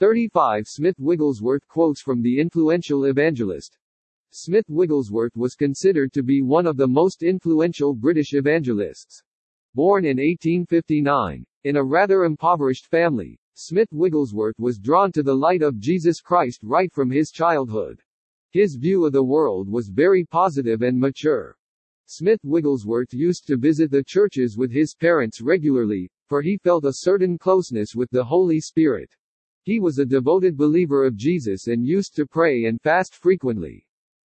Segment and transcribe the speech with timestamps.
[0.00, 3.76] 35 Smith Wigglesworth quotes from the influential evangelist.
[4.30, 9.22] Smith Wigglesworth was considered to be one of the most influential British evangelists.
[9.74, 15.60] Born in 1859, in a rather impoverished family, Smith Wigglesworth was drawn to the light
[15.60, 18.00] of Jesus Christ right from his childhood.
[18.52, 21.58] His view of the world was very positive and mature.
[22.06, 27.00] Smith Wigglesworth used to visit the churches with his parents regularly, for he felt a
[27.00, 29.14] certain closeness with the Holy Spirit.
[29.62, 33.86] He was a devoted believer of Jesus and used to pray and fast frequently.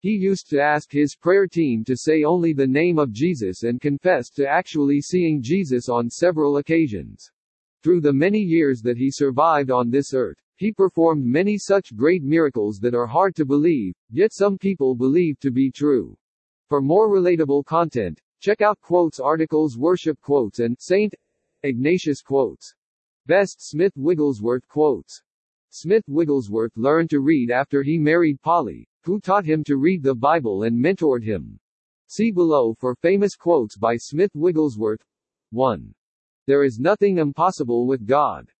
[0.00, 3.80] He used to ask his prayer team to say only the name of Jesus and
[3.80, 7.30] confessed to actually seeing Jesus on several occasions.
[7.82, 12.22] Through the many years that he survived on this earth, he performed many such great
[12.22, 16.16] miracles that are hard to believe, yet some people believe to be true.
[16.68, 21.14] For more relatable content, check out quotes articles worship quotes and Saint
[21.62, 22.74] Ignatius quotes.
[23.26, 25.22] Best Smith Wigglesworth quotes.
[25.70, 30.14] Smith Wigglesworth learned to read after he married Polly, who taught him to read the
[30.14, 31.58] Bible and mentored him.
[32.06, 35.02] See below for famous quotes by Smith Wigglesworth.
[35.52, 35.94] 1.
[36.46, 38.50] There is nothing impossible with God.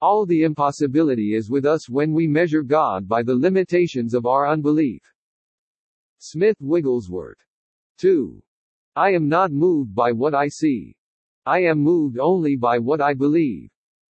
[0.00, 4.46] All the impossibility is with us when we measure God by the limitations of our
[4.46, 5.02] unbelief.
[6.18, 7.44] Smith Wigglesworth.
[7.98, 8.40] 2.
[8.94, 10.96] I am not moved by what I see.
[11.44, 13.68] I am moved only by what I believe.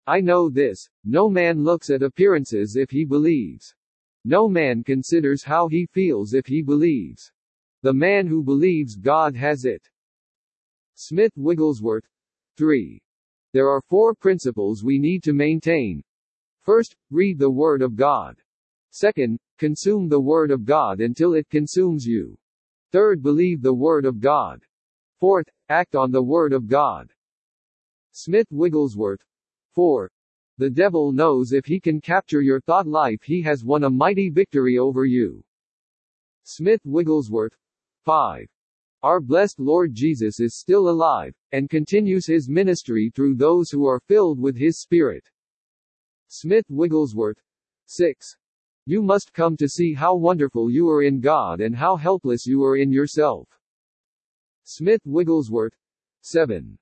[0.07, 3.75] I know this, no man looks at appearances if he believes.
[4.23, 7.29] No man considers how he feels if he believes.
[7.81, 9.85] The man who believes God has it.
[10.95, 12.07] Smith Wigglesworth.
[12.55, 13.01] 3.
[13.51, 16.01] There are four principles we need to maintain.
[16.61, 18.41] First, read the Word of God.
[18.91, 22.37] Second, consume the Word of God until it consumes you.
[22.93, 24.63] Third, believe the Word of God.
[25.19, 27.13] Fourth, act on the Word of God.
[28.11, 29.21] Smith Wigglesworth.
[29.77, 30.11] 4.
[30.57, 34.27] The devil knows if he can capture your thought life he has won a mighty
[34.27, 35.43] victory over you.
[36.41, 37.55] Smith Wigglesworth.
[38.03, 38.47] 5.
[39.03, 43.99] Our blessed Lord Jesus is still alive, and continues his ministry through those who are
[43.99, 45.29] filled with his Spirit.
[46.27, 47.39] Smith Wigglesworth.
[47.85, 48.35] 6.
[48.87, 52.63] You must come to see how wonderful you are in God and how helpless you
[52.63, 53.47] are in yourself.
[54.63, 55.77] Smith Wigglesworth.
[56.21, 56.79] 7.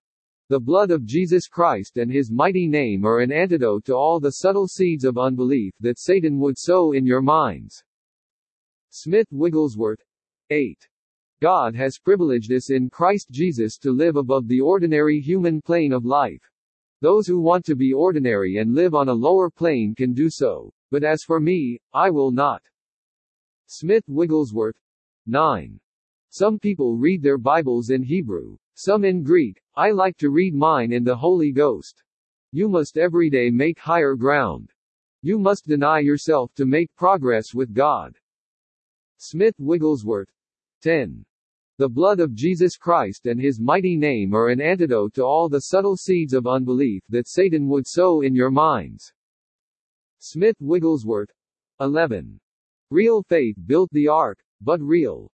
[0.48, 4.34] The blood of Jesus Christ and his mighty name are an antidote to all the
[4.34, 7.84] subtle seeds of unbelief that Satan would sow in your minds.
[8.92, 10.04] Smith Wigglesworth.
[10.52, 10.78] 8.
[11.42, 16.06] God has privileged us in Christ Jesus to live above the ordinary human plane of
[16.06, 16.48] life.
[17.02, 20.72] Those who want to be ordinary and live on a lower plane can do so,
[20.92, 22.62] but as for me, I will not.
[23.66, 24.78] Smith Wigglesworth.
[25.26, 25.80] 9.
[26.38, 30.92] Some people read their Bibles in Hebrew, some in Greek, I like to read mine
[30.92, 32.04] in the Holy Ghost.
[32.52, 34.74] You must every day make higher ground.
[35.22, 38.18] You must deny yourself to make progress with God.
[39.16, 40.28] Smith Wigglesworth.
[40.82, 41.26] 10.
[41.78, 45.62] The blood of Jesus Christ and his mighty name are an antidote to all the
[45.72, 49.14] subtle seeds of unbelief that Satan would sow in your minds.
[50.20, 51.32] Smith Wigglesworth.
[51.80, 52.38] 11.
[52.92, 55.32] Real faith built the ark, but real